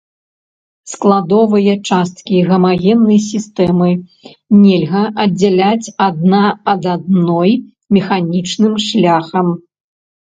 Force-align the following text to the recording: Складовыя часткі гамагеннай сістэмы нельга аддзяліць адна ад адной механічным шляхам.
Складовыя 0.91 1.73
часткі 1.89 2.39
гамагеннай 2.51 3.19
сістэмы 3.31 3.89
нельга 4.63 5.01
аддзяліць 5.25 5.91
адна 6.07 6.39
ад 6.73 6.87
адной 6.95 7.51
механічным 7.99 8.73
шляхам. 8.87 9.47